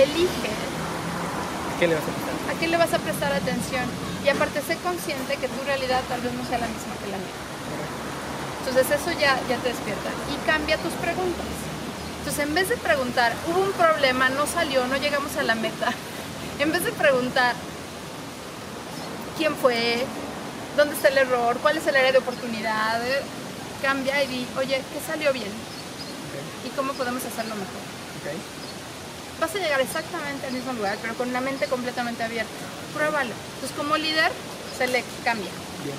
[0.07, 0.51] Elige
[1.81, 2.35] ¿Qué le vas a pasar?
[2.47, 3.87] ¿A qué le vas a prestar atención?
[4.23, 7.19] Y aparte, sé consciente que tu realidad tal vez no sea la misma que la
[7.19, 7.41] mía.
[8.63, 10.15] Entonces eso ya, ya te despierta.
[10.31, 11.70] Y cambia tus preguntas.
[12.21, 15.93] Entonces en vez de preguntar, hubo un problema, no salió, no llegamos a la meta,
[16.59, 17.55] en vez de preguntar,
[19.37, 20.05] ¿quién fue?
[20.77, 21.59] ¿Dónde está el error?
[21.63, 23.05] ¿Cuál es el área de oportunidad?
[23.07, 23.23] Eh,
[23.83, 25.51] Cambia y di, oye, ¿qué salió bien?
[26.67, 27.81] ¿Y cómo podemos hacerlo mejor?
[29.41, 32.51] Vas a llegar exactamente al mismo lugar, pero con la mente completamente abierta.
[32.95, 33.33] Pruébalo.
[33.55, 34.31] Entonces, como líder,
[34.77, 35.51] se le cambia
[35.83, 35.97] Bien.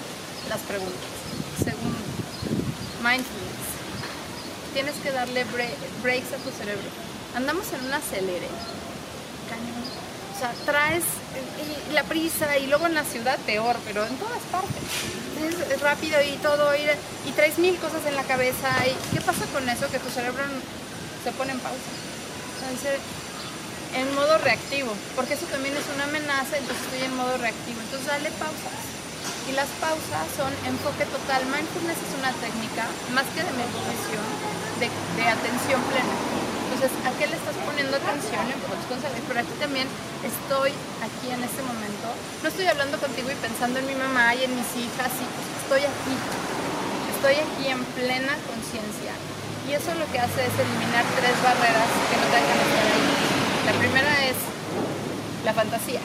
[0.47, 1.09] las preguntas.
[1.57, 1.97] Segundo,
[3.01, 3.50] mindfulness.
[4.73, 6.87] Tienes que darle bre- breaks a tu cerebro.
[7.35, 8.47] Andamos en un acelere.
[10.35, 11.03] O sea, traes
[11.93, 14.81] la prisa y luego en la ciudad peor, pero en todas partes.
[15.41, 18.69] Es, rápido y todo, y, traes mil cosas en la cabeza.
[18.87, 19.89] ¿Y qué pasa con eso?
[19.91, 20.43] Que tu cerebro
[21.23, 21.91] se pone en pausa.
[22.71, 22.97] Dice,
[23.97, 27.81] en modo reactivo, porque eso también es una amenaza, entonces estoy en modo reactivo.
[27.81, 28.81] Entonces dale pausas.
[29.49, 31.45] Y las pausas son enfoque total.
[31.49, 34.25] Mindfulness es una técnica, más que de meditación,
[34.81, 36.15] de, atención plena.
[36.65, 38.41] Entonces, ¿a qué le estás poniendo atención?
[39.29, 39.85] Pero aquí también
[40.25, 40.73] estoy
[41.05, 42.09] aquí en este momento.
[42.41, 45.13] No estoy hablando contigo y pensando en mi mamá y en mis hijas.
[45.21, 45.25] Y
[45.61, 46.15] estoy aquí.
[47.13, 49.13] Estoy aquí en plena conciencia.
[49.69, 53.05] Y eso lo que hace es eliminar tres barreras que no te dejan ahí.
[53.69, 54.37] La primera es
[55.45, 56.01] la fantasía.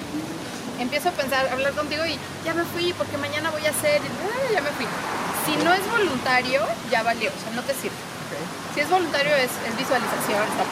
[0.79, 4.03] Empiezo a pensar, a hablar contigo y ya me fui porque mañana voy a hacer,
[4.05, 4.85] y, ya me fui.
[5.49, 6.61] Si no es voluntario,
[6.91, 8.16] ya valió, o sea, no te sirve.
[8.75, 10.65] Si es voluntario es, es visualización, está.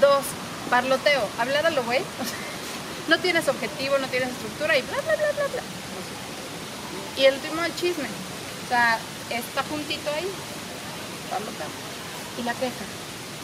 [0.00, 0.24] Dos,
[0.70, 2.00] parloteo, hablar lo güey.
[3.08, 5.62] no tienes objetivo, no tienes estructura y bla, bla, bla, bla, bla.
[7.16, 8.08] Y el último, el chisme.
[8.08, 8.98] O sea,
[9.30, 10.28] está juntito ahí,
[11.30, 11.72] parloteo.
[12.38, 12.86] Y la queja.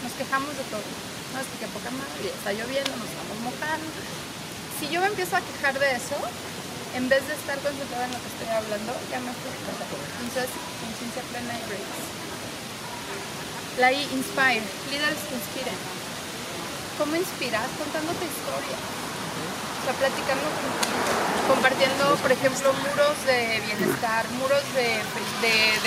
[0.02, 0.86] Nos quejamos de todo.
[1.34, 3.90] No, es que qué poca madre, está lloviendo, nos estamos mojando.
[4.80, 6.16] Si yo me empiezo a quejar de eso,
[6.94, 9.52] en vez de estar concentrada en lo que estoy hablando, ya me fui.
[10.24, 10.48] Entonces,
[10.80, 12.17] conciencia plena y grace.
[13.78, 14.66] La I, inspire.
[14.90, 15.78] Líderes que inspiren.
[16.98, 17.70] ¿Cómo inspiras?
[17.78, 18.74] Contándote historia.
[18.74, 20.50] O sea, platicando.
[21.46, 24.98] Compartiendo, por ejemplo, muros de bienestar, muros de,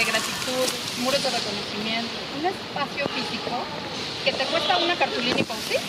[0.08, 0.68] gratitud,
[1.04, 2.16] muros de reconocimiento.
[2.40, 3.60] Un espacio físico
[4.24, 5.84] que te cuesta una cartulina y post-it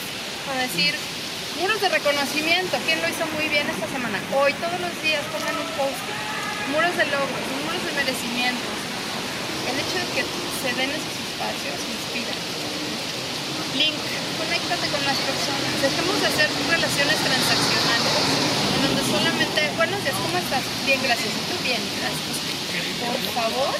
[0.44, 0.98] para decir
[1.62, 4.18] muros de reconocimiento, quién lo hizo muy bien esta semana.
[4.34, 6.18] Hoy, todos los días, pongan un post-it.
[6.74, 8.74] Muros de logros, muros de merecimientos.
[9.70, 12.34] El hecho de que se den esos espacios inspira.
[13.74, 13.98] Link,
[14.38, 15.70] conéctate con las personas.
[15.82, 18.14] Dejemos de hacer relaciones transaccionales
[18.76, 20.62] en donde solamente, buenos días, ¿cómo estás?
[20.86, 21.30] Bien, gracias.
[21.34, 21.82] ¿Y tú bien?
[21.98, 22.36] Gracias.
[23.02, 23.74] Por favor,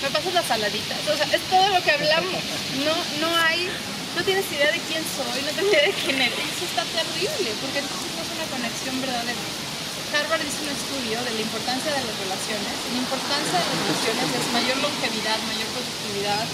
[0.00, 0.98] me pasas las saladitas.
[1.12, 2.40] O sea, es todo lo que hablamos.
[2.88, 3.68] No, no hay,
[4.16, 6.40] no tienes idea de quién soy, no tienes idea de quién eres.
[6.56, 9.65] Eso está terrible, porque entonces es una conexión verdadera.
[10.14, 12.74] Harvard hizo un estudio de la importancia de las relaciones.
[12.94, 16.44] La importancia de las relaciones es mayor longevidad, mayor productividad,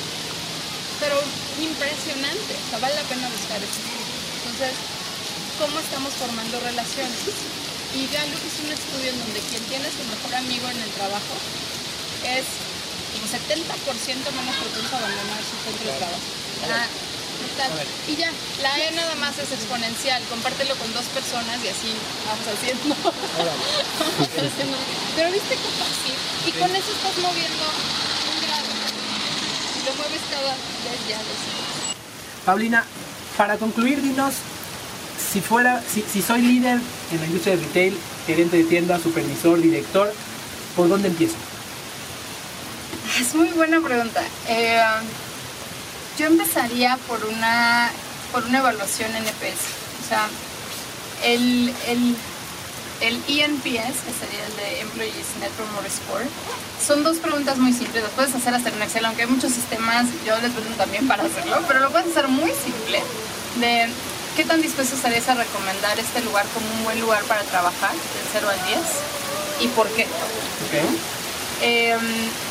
[1.00, 1.16] pero
[1.60, 2.52] impresionante.
[2.56, 3.82] O sea, vale la pena buscar eso.
[3.82, 4.72] Entonces,
[5.60, 7.20] ¿cómo estamos formando relaciones?
[7.92, 11.36] Y Gallup hizo un estudio en donde quien tiene su mejor amigo en el trabajo
[12.24, 12.46] es
[13.12, 13.68] como 70%
[14.32, 16.28] menos propenso a abandonar su centro de trabajo.
[16.72, 17.11] Ah.
[18.08, 18.30] Y ya,
[18.62, 21.94] la E nada más es exponencial, compártelo con dos personas y así
[22.26, 22.94] vamos haciendo.
[23.98, 24.76] Vamos haciendo.
[25.14, 26.14] Pero viste qué fácil.
[26.46, 27.64] Y con eso estás moviendo
[28.32, 28.68] un grado.
[29.78, 32.44] Y lo mueves cada vez ya dos.
[32.44, 32.84] Paulina,
[33.36, 34.34] para concluir, dinos
[35.32, 36.78] si fuera, si, si soy líder
[37.12, 40.12] en la industria de retail, gerente de tienda, supervisor, director,
[40.76, 41.36] ¿por dónde empiezo?
[43.20, 44.22] Es muy buena pregunta.
[44.48, 44.80] Eh,
[46.18, 47.90] yo empezaría por una,
[48.32, 50.04] por una evaluación NPS.
[50.04, 50.28] O sea,
[51.24, 52.16] el, el,
[53.00, 56.26] el ENPS, que sería el de Employees Net Promoter Score,
[56.84, 58.02] son dos preguntas muy simples.
[58.02, 61.24] Las puedes hacer hasta en Excel, aunque hay muchos sistemas, yo les vendo también para
[61.24, 63.02] hacerlo, pero lo puedes hacer muy simple.
[63.60, 63.88] De
[64.36, 68.26] qué tan dispuesto estarías a recomendar este lugar como un buen lugar para trabajar, del
[68.32, 68.78] 0 al 10,
[69.60, 70.04] y por qué.
[70.04, 71.21] Ok.
[71.62, 71.96] Eh,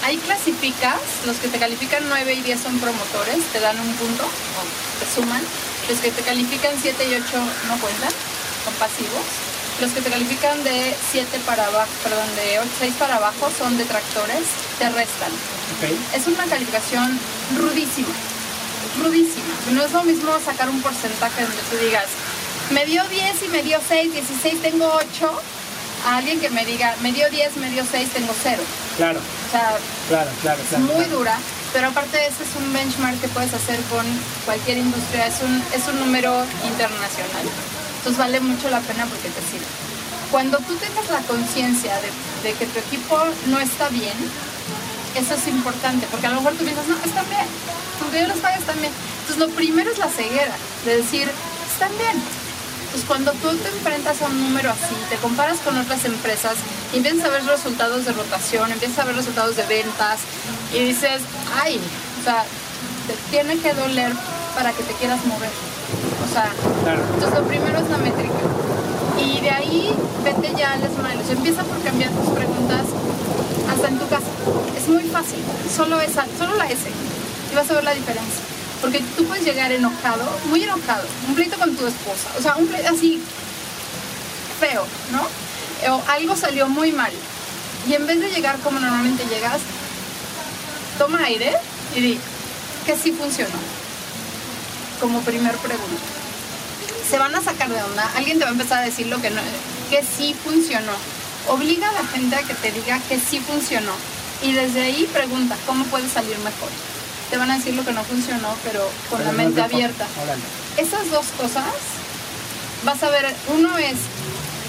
[0.03, 4.23] ahí clasificas, los que te califican 9 y 10 son promotores, te dan un punto,
[4.23, 5.43] o te suman.
[5.89, 7.23] Los que te califican 7 y 8
[7.67, 8.11] no cuentan,
[8.63, 9.25] son pasivos.
[9.81, 13.77] Los que te califican de 7 para abajo, perdón, de 8, 6 para abajo son
[13.77, 14.47] detractores,
[14.79, 15.31] te restan.
[15.75, 15.91] Ok.
[16.15, 17.19] Es una calificación
[17.57, 18.15] rudísima,
[19.03, 19.53] rudísima.
[19.71, 22.07] No es lo mismo sacar un porcentaje donde tú digas,
[22.69, 25.41] me dio 10 y me dio 6, 16 tengo 8,
[26.05, 28.61] a alguien que me diga, me dio 10, me dio 6, tengo 0.
[28.97, 29.77] Claro, O sea,
[30.09, 31.37] claro, claro, es muy dura,
[31.73, 34.05] pero aparte ese es un benchmark que puedes hacer con
[34.45, 37.45] cualquier industria, es un, es un número internacional.
[37.97, 39.65] Entonces vale mucho la pena porque te sirve.
[40.31, 44.15] Cuando tú tengas la conciencia de, de que tu equipo no está bien,
[45.15, 47.45] eso es importante, porque a lo mejor tú piensas, no, están bien,
[47.99, 48.93] porque yo los pagas están bien.
[49.21, 51.29] Entonces lo primero es la ceguera, de decir,
[51.71, 52.40] están bien.
[52.91, 56.55] Entonces cuando tú te enfrentas a un número así, te comparas con otras empresas
[56.93, 60.19] y empiezas a ver resultados de rotación, empiezas a ver resultados de ventas
[60.73, 61.21] y dices,
[61.63, 61.79] ay,
[62.19, 62.43] o sea,
[63.07, 64.11] te tiene que doler
[64.55, 65.49] para que te quieras mover.
[66.29, 66.51] O sea,
[66.83, 67.01] Claro.
[67.13, 68.33] entonces lo primero es la métrica.
[69.17, 69.93] Y de ahí
[70.25, 71.29] vete ya al smiles.
[71.29, 72.81] Empieza por cambiar tus preguntas
[73.71, 74.27] hasta en tu casa.
[74.77, 75.39] Es muy fácil.
[75.73, 76.89] Solo esa, solo la S.
[77.51, 78.50] Y vas a ver la diferencia.
[78.81, 82.29] Porque tú puedes llegar enojado, muy enojado, un pleito con tu esposa.
[82.37, 83.21] O sea, un pleito así
[84.59, 85.93] feo, ¿no?
[85.93, 87.11] O algo salió muy mal.
[87.87, 89.61] Y en vez de llegar como normalmente llegas,
[90.97, 91.55] toma aire
[91.95, 92.19] y di
[92.85, 93.57] que sí funcionó.
[94.99, 96.21] Como primer pregunta
[97.11, 99.29] se van a sacar de onda, alguien te va a empezar a decir lo que
[99.31, 99.41] no,
[99.89, 100.93] que sí funcionó.
[101.49, 103.91] Obliga a la gente a que te diga que sí funcionó.
[104.41, 106.69] Y desde ahí pregunta, ¿cómo puede salir mejor?
[107.31, 110.05] Te van a decir lo que no funcionó, pero con Pero la mente abierta.
[110.21, 110.41] Órale.
[110.77, 111.63] Esas dos cosas,
[112.85, 113.95] vas a ver, uno es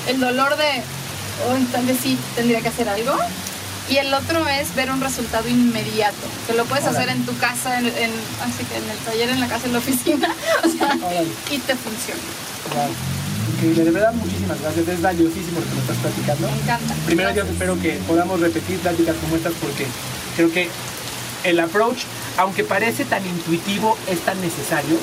[0.08, 0.82] el dolor de,
[1.48, 3.16] oh, tal vez sí tendría que hacer algo.
[3.90, 6.14] Y el otro es ver un resultado inmediato,
[6.46, 6.98] que lo puedes Órale.
[6.98, 9.72] hacer en tu casa, en, en- así que en el taller, en la casa, en
[9.72, 10.28] la oficina,
[10.64, 11.26] o sea, Órale.
[11.50, 12.20] y te funciona.
[12.74, 12.94] Wow.
[13.54, 16.48] Increíble, de verdad muchísimas gracias, es valiosísimo lo que nos estás platicando.
[16.48, 16.94] Me encanta.
[17.06, 17.52] Primero yo Gracias.
[17.54, 19.86] espero que podamos repetir pláticas como estas porque
[20.36, 20.68] creo que
[21.44, 22.04] el approach,
[22.36, 24.96] aunque parece tan intuitivo, es tan necesario.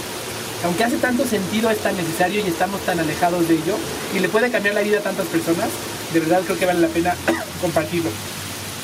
[0.66, 3.78] Aunque hace tanto sentido, es tan necesario y estamos tan alejados de ello
[4.14, 5.70] y le puede cambiar la vida a tantas personas,
[6.14, 7.16] de verdad creo que vale la pena
[7.62, 8.10] compartirlo.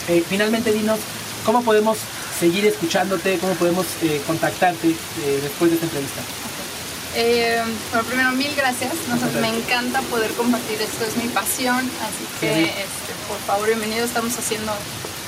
[0.08, 1.00] Eh, finalmente, dinos,
[1.46, 1.98] ¿cómo podemos
[2.40, 3.38] seguir escuchándote?
[3.40, 6.22] ¿Cómo podemos eh, contactarte eh, después de esta entrevista?
[7.18, 8.92] Eh, bueno, primero, mil gracias.
[9.42, 11.78] Me encanta poder compartir esto, es mi pasión.
[11.80, 12.64] Así que, Sí.
[12.64, 14.06] este, por favor, bienvenido.
[14.06, 14.74] Estamos haciendo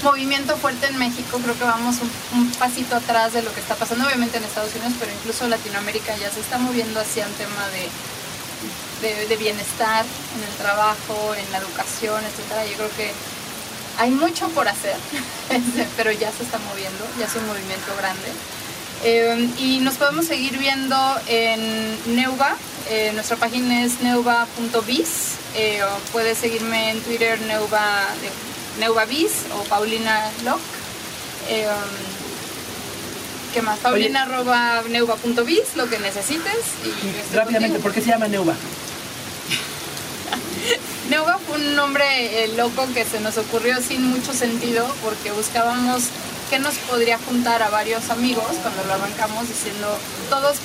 [0.08, 1.40] movimiento fuerte en México.
[1.44, 1.98] Creo que vamos
[2.34, 6.16] un, pasito atrás de lo que está pasando, obviamente en Estados Unidos, pero incluso Latinoamérica
[6.18, 11.58] ya se está moviendo hacia un tema de, de, bienestar en el trabajo, en la
[11.60, 12.66] educación, etcétera.
[12.66, 13.12] Yo creo que
[14.00, 14.96] hay mucho por hacer,
[15.50, 18.30] este, pero ya se está moviendo, ya es un movimiento grande.
[19.04, 22.56] Eh, y nos podemos seguir viendo en Neuva.
[22.90, 25.36] eh, nuestra página es neuva.biz.
[25.56, 25.82] Eh,
[26.14, 28.08] puedes seguirme en Twitter Neuva,
[28.80, 30.60] NeuvaBiz o Paulina Lock.
[31.50, 31.68] Eh,
[33.54, 33.80] ¿Qué más?
[33.80, 36.58] Paulina arroba neuva.biz, lo que necesites.
[36.84, 36.90] Y,
[37.36, 37.84] rápidamente, contigo.
[37.84, 38.54] ¿por qué se llama Neuva?
[41.10, 46.10] Neuva fue un nombre eh, loco que se nos ocurrió sin mucho sentido porque buscábamos
[46.50, 49.98] qué nos podría juntar a varios amigos cuando lo arrancamos diciendo
[50.30, 50.58] todos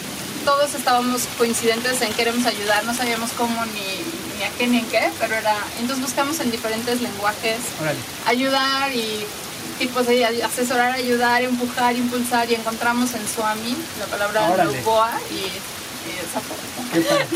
[0.44, 4.02] todos estábamos coincidentes en queremos ayudar, no sabíamos cómo ni,
[4.42, 7.98] ni a qué ni en qué, pero era entonces buscamos en diferentes lenguajes Órale.
[8.26, 9.24] ayudar y
[9.78, 14.48] tipos de asesorar, ayudar, empujar, impulsar y encontramos en Swami la palabra
[15.30, 16.56] y, y esa fue.
[16.92, 17.26] Qué padre.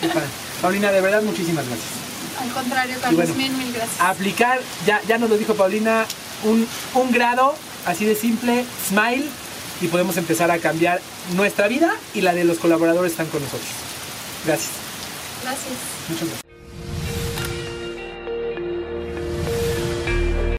[0.00, 0.26] Qué padre.
[0.60, 1.88] Paulina, de verdad, muchísimas gracias.
[2.42, 4.00] Al contrario, Carlos, bueno, mil, mil gracias.
[4.00, 6.06] Aplicar, ya, ya nos lo dijo Paulina,
[6.44, 7.54] un, un grado
[7.86, 9.28] así de simple, smile,
[9.80, 11.00] y podemos empezar a cambiar
[11.36, 13.68] nuestra vida y la de los colaboradores están con nosotros.
[14.44, 14.70] Gracias.
[15.42, 15.97] Gracias.
[16.08, 16.47] Muchas gracias.